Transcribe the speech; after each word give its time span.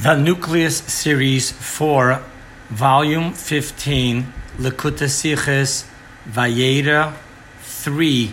The 0.00 0.14
Nucleus 0.14 0.76
Series 0.76 1.50
4, 1.50 2.22
Volume 2.68 3.32
15, 3.32 4.32
Likkutei 4.58 5.08
Sichos, 5.08 5.88
Vayera 6.24 7.14
3, 7.62 8.32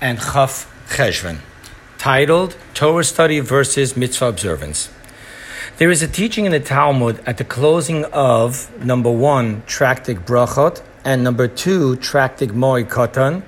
and 0.00 0.20
Chaf 0.20 0.72
Cheshvan, 0.88 1.38
titled 1.98 2.56
Torah 2.74 3.02
Study 3.02 3.40
versus 3.40 3.96
Mitzvah 3.96 4.28
Observance. 4.28 4.88
There 5.78 5.90
is 5.90 6.00
a 6.00 6.06
teaching 6.06 6.44
in 6.44 6.52
the 6.52 6.60
Talmud 6.60 7.20
at 7.26 7.38
the 7.38 7.44
closing 7.44 8.04
of 8.12 8.70
number 8.84 9.10
one, 9.10 9.62
Tractate 9.66 10.24
Brachot, 10.24 10.80
and 11.04 11.24
number 11.24 11.48
two, 11.48 11.96
Tractate 11.96 12.50
Moed 12.50 12.88
Katan, 12.88 13.42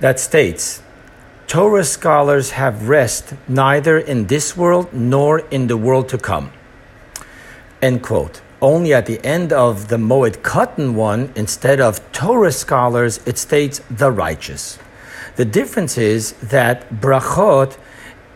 that 0.00 0.18
states 0.18 0.82
Torah 1.52 1.84
scholars 1.84 2.52
have 2.52 2.88
rest 2.88 3.34
neither 3.46 3.98
in 3.98 4.26
this 4.28 4.56
world 4.56 4.90
nor 4.90 5.40
in 5.50 5.66
the 5.66 5.76
world 5.76 6.08
to 6.08 6.16
come. 6.16 6.50
End 7.82 8.02
quote. 8.02 8.40
Only 8.62 8.94
at 8.94 9.04
the 9.04 9.22
end 9.22 9.52
of 9.52 9.88
the 9.88 9.98
Moed 9.98 10.38
Katan 10.38 10.94
one, 10.94 11.30
instead 11.36 11.78
of 11.78 12.00
Torah 12.10 12.52
scholars, 12.52 13.20
it 13.26 13.36
states 13.36 13.82
the 13.90 14.10
righteous. 14.10 14.78
The 15.36 15.44
difference 15.44 15.98
is 15.98 16.32
that 16.40 16.88
brachot 16.88 17.76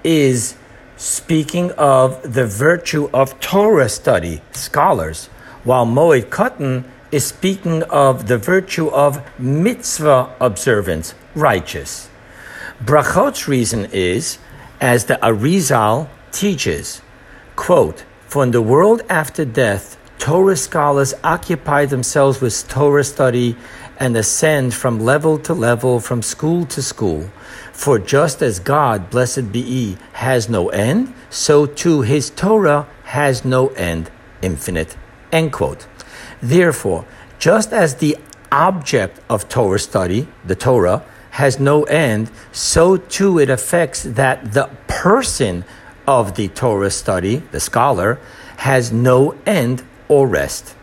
is 0.04 0.56
speaking 0.98 1.70
of 1.78 2.34
the 2.34 2.44
virtue 2.46 3.08
of 3.14 3.40
Torah 3.40 3.88
study, 3.88 4.42
scholars, 4.52 5.28
while 5.64 5.86
Moed 5.86 6.26
Katan 6.26 6.84
is 7.10 7.24
speaking 7.24 7.82
of 7.84 8.28
the 8.28 8.36
virtue 8.36 8.88
of 8.88 9.24
mitzvah 9.40 10.36
observance, 10.38 11.14
righteous. 11.34 12.10
Brachot's 12.84 13.48
reason 13.48 13.86
is, 13.86 14.38
as 14.80 15.06
the 15.06 15.18
Arizal 15.22 16.08
teaches, 16.30 17.00
quote, 17.56 18.04
For 18.26 18.42
in 18.42 18.50
the 18.50 18.60
world 18.60 19.02
after 19.08 19.46
death, 19.46 19.96
Torah 20.18 20.56
scholars 20.56 21.14
occupy 21.24 21.86
themselves 21.86 22.40
with 22.40 22.68
Torah 22.68 23.04
study 23.04 23.56
and 23.98 24.14
ascend 24.14 24.74
from 24.74 25.00
level 25.00 25.38
to 25.38 25.54
level, 25.54 26.00
from 26.00 26.20
school 26.20 26.66
to 26.66 26.82
school. 26.82 27.30
For 27.72 27.98
just 27.98 28.42
as 28.42 28.58
God, 28.58 29.08
blessed 29.08 29.52
be 29.52 29.62
He, 29.62 29.98
has 30.12 30.48
no 30.48 30.68
end, 30.68 31.14
so 31.30 31.64
too 31.64 32.02
His 32.02 32.28
Torah 32.28 32.86
has 33.04 33.44
no 33.44 33.68
end, 33.68 34.10
infinite. 34.42 34.96
End 35.32 35.52
quote. 35.52 35.86
Therefore, 36.42 37.06
just 37.38 37.72
as 37.72 37.96
the 37.96 38.18
object 38.52 39.20
of 39.30 39.48
Torah 39.48 39.78
study, 39.78 40.28
the 40.44 40.54
Torah, 40.54 41.02
has 41.36 41.60
no 41.60 41.84
end, 41.84 42.30
so 42.50 42.96
too 42.96 43.38
it 43.38 43.50
affects 43.50 44.02
that 44.02 44.54
the 44.54 44.70
person 44.88 45.64
of 46.06 46.34
the 46.34 46.48
Torah 46.48 46.90
study, 46.90 47.42
the 47.50 47.60
scholar, 47.60 48.18
has 48.56 48.90
no 48.90 49.36
end 49.44 49.82
or 50.08 50.26
rest. 50.26 50.74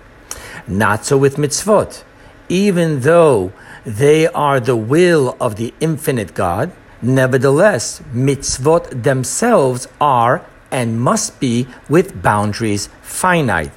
Not 0.68 1.06
so 1.06 1.18
with 1.18 1.38
mitzvot. 1.38 2.04
Even 2.50 3.00
though 3.00 3.52
they 3.84 4.28
are 4.28 4.59
the 4.59 4.76
will 4.76 5.36
of 5.42 5.56
the 5.56 5.74
infinite 5.80 6.36
God, 6.36 6.72
nevertheless, 7.02 8.04
mitzvot 8.14 9.02
themselves 9.02 9.88
are 10.00 10.46
and 10.70 11.02
must 11.02 11.40
be 11.40 11.68
with 11.90 12.22
boundaries 12.22 12.90
finite 13.02 13.72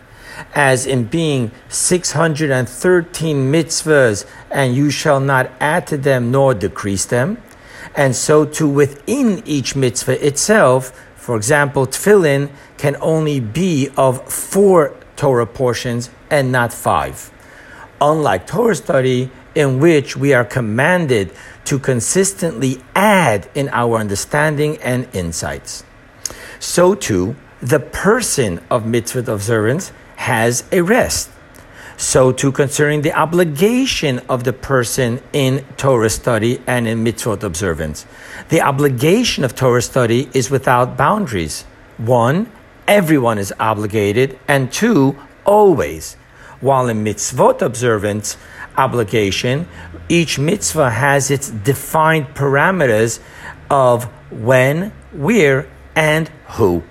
as 0.55 0.87
in 0.87 1.05
being 1.05 1.51
613 1.69 3.53
mitzvahs, 3.53 4.27
and 4.51 4.75
you 4.75 4.91
shall 4.91 5.21
not 5.21 5.51
add 5.61 5.87
to 5.89 5.97
them 5.97 6.31
nor 6.31 6.55
decrease 6.55 7.05
them. 7.05 7.43
And 7.95 8.15
so 8.15 8.45
too 8.45 8.69
within 8.69 9.43
each 9.47 9.75
mitzvah 9.75 10.25
itself, 10.27 10.93
for 11.17 11.37
example, 11.37 11.87
tefillin 11.87 12.51
can 12.77 12.97
only 13.01 13.41
be 13.41 13.89
of 13.97 14.31
four 14.33 14.95
Torah 15.17 15.47
portions 15.47 16.11
and 16.31 16.53
not 16.53 16.73
five. 16.73 17.33
Unlike 18.01 18.47
Torah 18.47 18.75
study, 18.75 19.31
in 19.55 19.81
which 19.81 20.17
we 20.17 20.35
are 20.35 20.45
commanded 20.45 21.33
to 21.65 21.79
consistently 21.79 22.79
add 22.95 23.49
in 23.55 23.71
our 23.71 23.97
understanding 23.97 24.77
and 24.83 25.09
insights. 25.15 25.83
So 26.61 26.95
too, 26.95 27.35
the 27.61 27.81
person 27.81 28.61
of 28.71 28.87
mitzvah 28.87 29.33
observance 29.33 29.93
has 30.17 30.65
a 30.73 30.83
rest. 30.83 31.31
So 31.97 32.31
too 32.31 32.53
concerning 32.53 33.03
the 33.03 33.15
obligation 33.15 34.19
of 34.29 34.45
the 34.45 34.53
person 34.53 35.23
in 35.33 35.65
Torah 35.79 36.11
study 36.11 36.61
and 36.67 36.87
in 36.87 37.03
mitzvot 37.03 37.43
observance. 37.43 38.05
The 38.51 38.61
obligation 38.61 39.45
of 39.45 39.55
Torah 39.55 39.81
study 39.81 40.29
is 40.35 40.51
without 40.51 40.99
boundaries. 40.99 41.63
One, 41.97 42.53
everyone 42.87 43.39
is 43.39 43.53
obligated, 43.59 44.39
and 44.47 44.71
two, 44.71 45.17
always. 45.47 46.15
While 46.61 46.89
in 46.89 47.03
mitzvot 47.03 47.63
observance 47.63 48.37
obligation, 48.77 49.67
each 50.11 50.39
mitzvah 50.39 50.91
has 50.91 51.31
its 51.31 51.51
defined 51.51 52.29
parameters 52.35 53.21
of 53.71 54.05
when, 54.31 54.93
where, 55.13 55.67
and 55.95 56.29
who. 56.49 56.83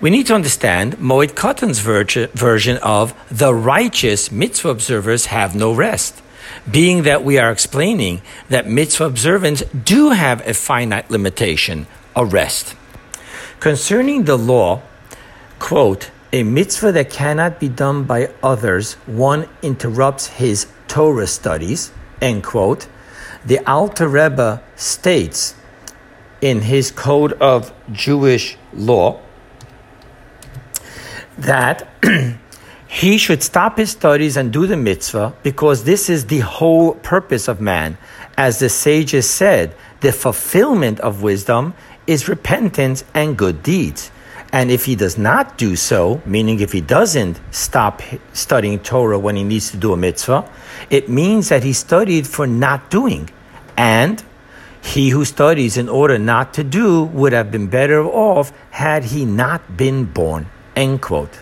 We 0.00 0.10
need 0.10 0.26
to 0.26 0.34
understand 0.34 0.96
Moed 0.96 1.34
Katan's 1.34 1.78
version 1.78 2.78
of 2.78 3.14
the 3.30 3.54
righteous 3.54 4.30
mitzvah 4.32 4.70
observers 4.70 5.26
have 5.26 5.54
no 5.54 5.72
rest, 5.72 6.20
being 6.70 7.04
that 7.04 7.24
we 7.24 7.38
are 7.38 7.50
explaining 7.50 8.20
that 8.48 8.68
mitzvah 8.68 9.04
observance 9.04 9.62
do 9.62 10.10
have 10.10 10.46
a 10.46 10.52
finite 10.52 11.10
limitation, 11.10 11.86
a 12.16 12.24
rest. 12.24 12.74
Concerning 13.60 14.24
the 14.24 14.36
law, 14.36 14.82
quote, 15.58 16.10
a 16.32 16.42
mitzvah 16.42 16.90
that 16.92 17.10
cannot 17.10 17.60
be 17.60 17.68
done 17.68 18.02
by 18.02 18.28
others, 18.42 18.94
one 19.06 19.48
interrupts 19.62 20.26
his 20.26 20.66
Torah 20.88 21.28
studies, 21.28 21.92
end 22.20 22.42
quote. 22.42 22.88
The 23.46 23.60
Alter 23.60 24.08
Rebbe 24.08 24.60
states 24.74 25.54
in 26.40 26.62
his 26.62 26.90
Code 26.90 27.34
of 27.34 27.72
Jewish 27.92 28.56
Law, 28.72 29.20
that 31.38 31.88
he 32.86 33.18
should 33.18 33.42
stop 33.42 33.78
his 33.78 33.90
studies 33.90 34.36
and 34.36 34.52
do 34.52 34.66
the 34.66 34.76
mitzvah 34.76 35.34
because 35.42 35.84
this 35.84 36.08
is 36.08 36.26
the 36.26 36.40
whole 36.40 36.94
purpose 36.94 37.48
of 37.48 37.60
man. 37.60 37.98
As 38.36 38.58
the 38.58 38.68
sages 38.68 39.28
said, 39.28 39.74
the 40.00 40.12
fulfillment 40.12 41.00
of 41.00 41.22
wisdom 41.22 41.74
is 42.06 42.28
repentance 42.28 43.04
and 43.14 43.36
good 43.36 43.62
deeds. 43.62 44.10
And 44.52 44.70
if 44.70 44.84
he 44.84 44.94
does 44.94 45.18
not 45.18 45.58
do 45.58 45.74
so, 45.74 46.22
meaning 46.24 46.60
if 46.60 46.70
he 46.70 46.80
doesn't 46.80 47.40
stop 47.50 48.02
studying 48.32 48.78
Torah 48.78 49.18
when 49.18 49.34
he 49.34 49.42
needs 49.42 49.72
to 49.72 49.76
do 49.76 49.92
a 49.92 49.96
mitzvah, 49.96 50.48
it 50.90 51.08
means 51.08 51.48
that 51.48 51.64
he 51.64 51.72
studied 51.72 52.26
for 52.26 52.46
not 52.46 52.88
doing. 52.88 53.30
And 53.76 54.22
he 54.80 55.08
who 55.08 55.24
studies 55.24 55.76
in 55.76 55.88
order 55.88 56.18
not 56.18 56.54
to 56.54 56.62
do 56.62 57.02
would 57.02 57.32
have 57.32 57.50
been 57.50 57.66
better 57.66 58.04
off 58.04 58.52
had 58.70 59.04
he 59.04 59.24
not 59.24 59.76
been 59.76 60.04
born. 60.04 60.46
End 60.76 61.00
quote. 61.00 61.40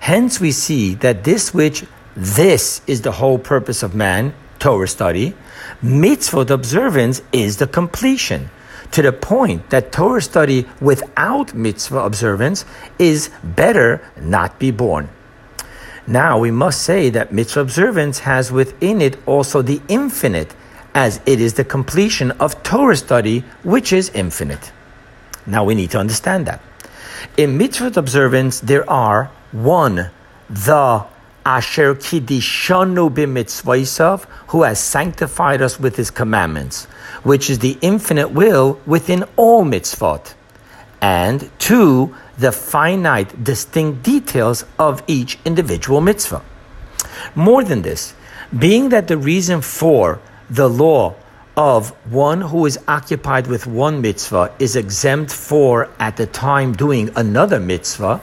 Hence, 0.00 0.40
we 0.40 0.52
see 0.52 0.94
that 0.96 1.24
this 1.24 1.52
which 1.52 1.84
this 2.16 2.80
is 2.86 3.02
the 3.02 3.12
whole 3.12 3.38
purpose 3.38 3.82
of 3.82 3.94
man, 3.94 4.34
Torah 4.58 4.88
study, 4.88 5.34
mitzvot 5.82 6.50
observance 6.50 7.22
is 7.32 7.58
the 7.58 7.66
completion. 7.66 8.50
To 8.92 9.02
the 9.02 9.12
point 9.12 9.70
that 9.70 9.92
Torah 9.92 10.20
study 10.20 10.66
without 10.80 11.54
mitzvah 11.54 12.00
observance 12.00 12.64
is 12.98 13.30
better 13.44 14.02
not 14.20 14.58
be 14.58 14.70
born. 14.70 15.08
Now 16.06 16.38
we 16.38 16.50
must 16.50 16.82
say 16.82 17.10
that 17.10 17.32
mitzvah 17.32 17.60
observance 17.60 18.20
has 18.20 18.50
within 18.50 19.00
it 19.00 19.16
also 19.26 19.62
the 19.62 19.80
infinite, 19.86 20.54
as 20.92 21.20
it 21.24 21.40
is 21.40 21.54
the 21.54 21.64
completion 21.64 22.32
of 22.32 22.62
Torah 22.64 22.96
study, 22.96 23.44
which 23.62 23.92
is 23.92 24.10
infinite. 24.10 24.72
Now 25.46 25.64
we 25.64 25.76
need 25.76 25.92
to 25.92 25.98
understand 25.98 26.46
that. 26.46 26.60
In 27.36 27.58
mitzvot 27.58 27.96
observance, 27.96 28.60
there 28.60 28.88
are 28.90 29.30
one, 29.52 30.10
the 30.48 31.04
Asher 31.44 31.94
Kiddishanu 31.94 33.10
b'mitzvaysav, 33.10 34.24
who 34.48 34.62
has 34.62 34.78
sanctified 34.78 35.62
us 35.62 35.80
with 35.80 35.96
his 35.96 36.10
commandments, 36.10 36.84
which 37.22 37.48
is 37.48 37.60
the 37.60 37.78
infinite 37.80 38.30
will 38.30 38.80
within 38.86 39.24
all 39.36 39.64
mitzvot. 39.64 40.34
And 41.00 41.50
two, 41.58 42.14
the 42.36 42.52
finite, 42.52 43.42
distinct 43.42 44.02
details 44.02 44.64
of 44.78 45.02
each 45.06 45.38
individual 45.44 46.00
mitzvah. 46.00 46.42
More 47.34 47.64
than 47.64 47.82
this, 47.82 48.14
being 48.56 48.90
that 48.90 49.08
the 49.08 49.16
reason 49.16 49.60
for 49.62 50.20
the 50.50 50.68
law 50.68 51.14
of 51.60 51.90
one 52.10 52.40
who 52.40 52.64
is 52.64 52.78
occupied 52.88 53.46
with 53.46 53.66
one 53.66 54.00
mitzvah 54.00 54.50
is 54.58 54.76
exempt 54.76 55.30
for 55.30 55.90
at 55.98 56.16
the 56.16 56.26
time 56.26 56.72
doing 56.72 57.10
another 57.16 57.60
mitzvah, 57.60 58.18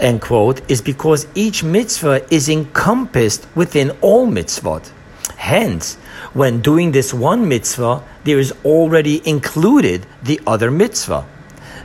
end 0.00 0.22
quote, 0.22 0.58
is 0.70 0.80
because 0.80 1.26
each 1.34 1.62
mitzvah 1.62 2.24
is 2.32 2.48
encompassed 2.48 3.46
within 3.54 3.90
all 4.00 4.26
mitzvot. 4.26 4.90
Hence, 5.36 5.96
when 6.32 6.62
doing 6.62 6.92
this 6.92 7.12
one 7.12 7.46
mitzvah, 7.46 8.02
there 8.24 8.38
is 8.38 8.54
already 8.64 9.20
included 9.28 10.06
the 10.22 10.40
other 10.46 10.70
mitzvah. 10.70 11.26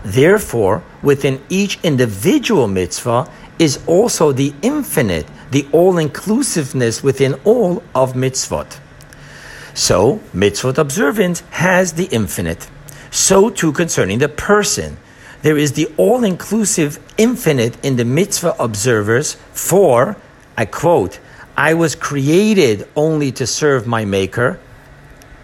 Therefore, 0.05 0.83
within 1.03 1.43
each 1.49 1.77
individual 1.83 2.69
mitzvah 2.69 3.29
is 3.59 3.77
also 3.87 4.31
the 4.31 4.53
infinite, 4.61 5.27
the 5.51 5.67
all 5.73 5.97
inclusiveness 5.97 7.03
within 7.03 7.33
all 7.43 7.83
of 7.93 8.13
mitzvot. 8.13 8.79
So, 9.77 10.21
mitzvot 10.33 10.79
observance 10.79 11.41
has 11.51 11.93
the 11.93 12.05
infinite. 12.05 12.67
So 13.11 13.51
too 13.51 13.71
concerning 13.71 14.17
the 14.17 14.27
person. 14.27 14.97
There 15.43 15.55
is 15.55 15.73
the 15.73 15.85
all 15.97 16.23
inclusive 16.23 16.97
infinite 17.15 17.85
in 17.85 17.95
the 17.95 18.03
mitzvah 18.03 18.55
observers, 18.57 19.35
for, 19.53 20.17
I 20.57 20.65
quote, 20.65 21.19
I 21.55 21.75
was 21.75 21.93
created 21.93 22.87
only 22.95 23.31
to 23.33 23.45
serve 23.45 23.85
my 23.85 24.03
Maker, 24.03 24.59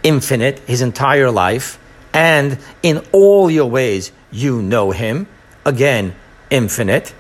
infinite, 0.02 0.58
his 0.66 0.82
entire 0.82 1.30
life, 1.30 1.78
and 2.12 2.58
in 2.82 3.06
all 3.12 3.52
your 3.52 3.70
ways 3.70 4.12
you 4.32 4.64
know 4.64 4.90
him, 4.90 5.28
again, 5.64 6.16
infinite, 6.50 7.14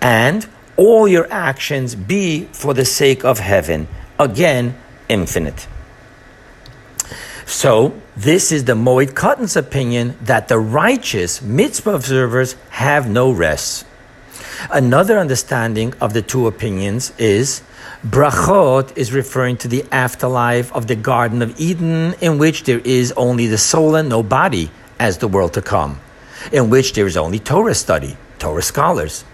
and 0.00 0.48
all 0.76 1.06
your 1.06 1.32
actions 1.32 1.94
be 1.94 2.46
for 2.46 2.74
the 2.74 2.84
sake 2.84 3.24
of 3.24 3.38
heaven, 3.38 3.86
again, 4.18 4.76
infinite. 5.08 5.68
So, 7.50 8.00
this 8.16 8.52
is 8.52 8.64
the 8.64 8.74
Moed 8.74 9.16
Kotton's 9.16 9.56
opinion 9.56 10.16
that 10.22 10.46
the 10.46 10.56
righteous 10.56 11.42
mitzvah 11.42 11.90
observers 11.90 12.54
have 12.70 13.10
no 13.10 13.32
rest. 13.32 13.84
Another 14.70 15.18
understanding 15.18 15.92
of 16.00 16.12
the 16.12 16.22
two 16.22 16.46
opinions 16.46 17.12
is 17.18 17.62
brachot 18.06 18.96
is 18.96 19.12
referring 19.12 19.56
to 19.58 19.68
the 19.68 19.84
afterlife 19.90 20.72
of 20.72 20.86
the 20.86 20.94
Garden 20.94 21.42
of 21.42 21.60
Eden, 21.60 22.14
in 22.20 22.38
which 22.38 22.62
there 22.62 22.78
is 22.84 23.10
only 23.16 23.48
the 23.48 23.58
soul 23.58 23.96
and 23.96 24.08
no 24.08 24.22
body, 24.22 24.70
as 25.00 25.18
the 25.18 25.26
world 25.26 25.52
to 25.54 25.60
come, 25.60 25.98
in 26.52 26.70
which 26.70 26.92
there 26.92 27.06
is 27.06 27.16
only 27.16 27.40
Torah 27.40 27.74
study, 27.74 28.16
Torah 28.38 28.62
scholars 28.62 29.24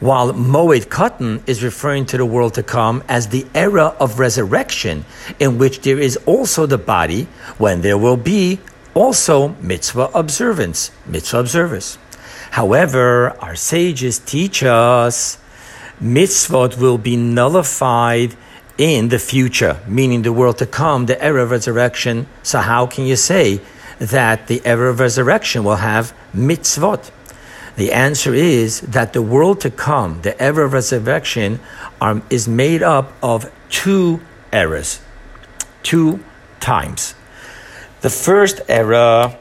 while 0.00 0.32
Moed 0.32 0.86
Katan 0.86 1.42
is 1.48 1.62
referring 1.62 2.06
to 2.06 2.16
the 2.16 2.26
world 2.26 2.54
to 2.54 2.62
come 2.62 3.02
as 3.08 3.28
the 3.28 3.46
era 3.54 3.94
of 4.00 4.18
resurrection, 4.18 5.04
in 5.40 5.58
which 5.58 5.80
there 5.80 5.98
is 5.98 6.16
also 6.26 6.66
the 6.66 6.78
body, 6.78 7.24
when 7.58 7.80
there 7.80 7.98
will 7.98 8.16
be 8.16 8.60
also 8.94 9.48
mitzvah 9.60 10.10
observance, 10.14 10.90
mitzvah 11.06 11.40
observers. 11.40 11.98
However, 12.52 13.30
our 13.40 13.56
sages 13.56 14.18
teach 14.18 14.62
us 14.62 15.38
mitzvot 16.00 16.78
will 16.78 16.98
be 16.98 17.16
nullified 17.16 18.36
in 18.76 19.08
the 19.08 19.18
future, 19.18 19.80
meaning 19.86 20.22
the 20.22 20.32
world 20.32 20.58
to 20.58 20.66
come, 20.66 21.06
the 21.06 21.22
era 21.22 21.42
of 21.42 21.50
resurrection. 21.50 22.26
So, 22.42 22.60
how 22.60 22.86
can 22.86 23.04
you 23.04 23.16
say 23.16 23.60
that 23.98 24.46
the 24.46 24.62
era 24.64 24.90
of 24.90 25.00
resurrection 25.00 25.64
will 25.64 25.76
have 25.76 26.14
mitzvot? 26.34 27.10
The 27.78 27.92
answer 27.92 28.34
is 28.34 28.80
that 28.80 29.12
the 29.12 29.22
world 29.22 29.60
to 29.60 29.70
come, 29.70 30.22
the 30.22 30.36
ever 30.42 30.66
resurrection, 30.66 31.60
are, 32.00 32.20
is 32.28 32.48
made 32.48 32.82
up 32.82 33.12
of 33.22 33.52
two 33.70 34.20
eras, 34.52 35.00
two 35.84 36.18
times. 36.58 37.14
The 38.00 38.10
first 38.10 38.60
era 38.66 39.38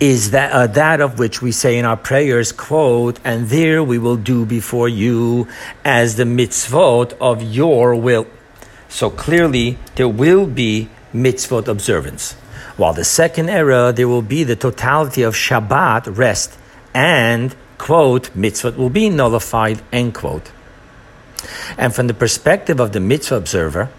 is 0.00 0.30
that, 0.30 0.52
uh, 0.52 0.68
that 0.68 1.02
of 1.02 1.18
which 1.18 1.42
we 1.42 1.52
say 1.52 1.76
in 1.76 1.84
our 1.84 1.98
prayers, 1.98 2.50
quote, 2.50 3.20
and 3.24 3.50
there 3.50 3.84
we 3.84 3.98
will 3.98 4.16
do 4.16 4.46
before 4.46 4.88
you 4.88 5.48
as 5.84 6.16
the 6.16 6.24
mitzvot 6.24 7.12
of 7.20 7.42
your 7.42 7.94
will. 7.94 8.26
So 8.88 9.10
clearly, 9.10 9.76
there 9.96 10.08
will 10.08 10.46
be 10.46 10.88
mitzvot 11.12 11.68
observance. 11.68 12.32
While 12.78 12.94
the 12.94 13.04
second 13.04 13.50
era, 13.50 13.92
there 13.94 14.08
will 14.08 14.22
be 14.22 14.44
the 14.44 14.56
totality 14.56 15.20
of 15.20 15.34
Shabbat, 15.34 16.16
rest, 16.16 16.58
and, 16.96 17.54
quote, 17.76 18.30
mitzvot 18.34 18.74
will 18.76 18.88
be 18.88 19.10
nullified, 19.10 19.82
end 19.92 20.14
quote. 20.14 20.50
And 21.76 21.94
from 21.94 22.06
the 22.06 22.14
perspective 22.14 22.80
of 22.80 22.92
the 22.92 23.00
mitzvah 23.00 23.36
observer, 23.36 23.90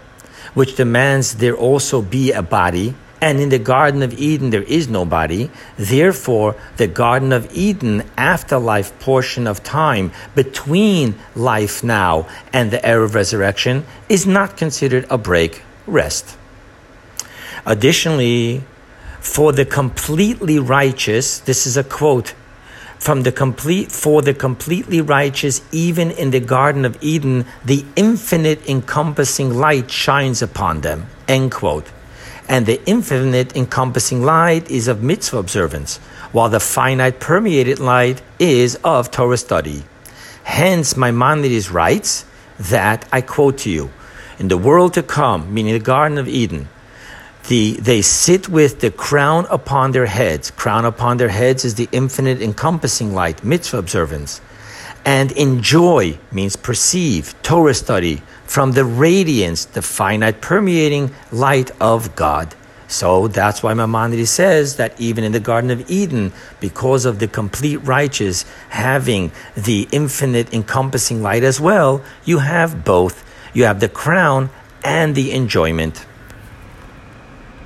which 0.52 0.74
demands 0.74 1.36
there 1.36 1.56
also 1.56 2.02
be 2.02 2.32
a 2.32 2.42
body, 2.42 2.96
and 3.20 3.38
in 3.38 3.50
the 3.50 3.58
Garden 3.60 4.02
of 4.02 4.18
Eden 4.18 4.50
there 4.50 4.64
is 4.64 4.88
no 4.88 5.04
body, 5.04 5.48
therefore 5.76 6.56
the 6.76 6.88
Garden 6.88 7.32
of 7.32 7.48
Eden 7.54 8.02
afterlife 8.16 8.98
portion 8.98 9.46
of 9.46 9.62
time 9.62 10.10
between 10.34 11.14
life 11.36 11.84
now 11.84 12.26
and 12.52 12.72
the 12.72 12.84
era 12.84 13.04
of 13.04 13.14
resurrection 13.14 13.86
is 14.08 14.26
not 14.26 14.56
considered 14.56 15.06
a 15.08 15.18
break, 15.18 15.62
rest. 15.86 16.36
Additionally, 17.64 18.64
for 19.20 19.52
the 19.52 19.64
completely 19.64 20.58
righteous, 20.58 21.38
this 21.38 21.64
is 21.64 21.76
a 21.76 21.84
quote 21.84 22.34
from 22.98 23.22
the 23.22 23.32
complete 23.32 23.92
for 23.92 24.22
the 24.22 24.34
completely 24.34 25.00
righteous 25.00 25.62
even 25.72 26.10
in 26.10 26.30
the 26.30 26.40
garden 26.40 26.84
of 26.84 26.96
eden 27.00 27.44
the 27.64 27.84
infinite 27.96 28.68
encompassing 28.68 29.54
light 29.54 29.90
shines 29.90 30.42
upon 30.42 30.80
them. 30.80 31.06
End 31.26 31.52
quote. 31.52 31.86
And 32.48 32.66
the 32.66 32.80
infinite 32.86 33.56
encompassing 33.56 34.22
light 34.22 34.70
is 34.70 34.88
of 34.88 35.02
mitzvah 35.02 35.38
observance 35.38 35.98
while 36.32 36.48
the 36.48 36.60
finite 36.60 37.20
permeated 37.20 37.78
light 37.78 38.22
is 38.38 38.78
of 38.82 39.10
torah 39.10 39.36
study. 39.36 39.84
Hence 40.44 40.96
maimonides 40.96 41.70
writes 41.70 42.24
that 42.58 43.06
i 43.12 43.20
quote 43.20 43.58
to 43.58 43.70
you 43.70 43.90
in 44.38 44.48
the 44.48 44.58
world 44.58 44.94
to 44.94 45.02
come 45.02 45.52
meaning 45.54 45.72
the 45.72 45.78
garden 45.78 46.18
of 46.18 46.26
eden 46.26 46.68
the, 47.48 47.72
they 47.80 48.02
sit 48.02 48.48
with 48.48 48.80
the 48.80 48.90
crown 48.90 49.46
upon 49.50 49.92
their 49.92 50.06
heads. 50.06 50.50
Crown 50.50 50.84
upon 50.84 51.16
their 51.16 51.30
heads 51.30 51.64
is 51.64 51.74
the 51.74 51.88
infinite 51.92 52.40
encompassing 52.40 53.14
light, 53.14 53.42
mitzvah 53.42 53.78
observance. 53.78 54.40
And 55.04 55.32
enjoy 55.32 56.18
means 56.30 56.56
perceive, 56.56 57.34
Torah 57.42 57.74
study, 57.74 58.22
from 58.44 58.72
the 58.72 58.84
radiance, 58.84 59.64
the 59.64 59.82
finite 59.82 60.40
permeating 60.40 61.10
light 61.32 61.70
of 61.80 62.14
God. 62.14 62.54
So 62.86 63.28
that's 63.28 63.62
why 63.62 63.74
Maimonides 63.74 64.30
says 64.30 64.76
that 64.76 64.98
even 65.00 65.24
in 65.24 65.32
the 65.32 65.40
Garden 65.40 65.70
of 65.70 65.90
Eden, 65.90 66.32
because 66.60 67.04
of 67.04 67.18
the 67.18 67.28
complete 67.28 67.76
righteous 67.78 68.44
having 68.70 69.30
the 69.54 69.88
infinite 69.92 70.52
encompassing 70.54 71.22
light 71.22 71.44
as 71.44 71.60
well, 71.60 72.02
you 72.24 72.38
have 72.38 72.84
both. 72.84 73.24
You 73.54 73.64
have 73.64 73.80
the 73.80 73.88
crown 73.88 74.50
and 74.82 75.14
the 75.14 75.32
enjoyment. 75.32 76.06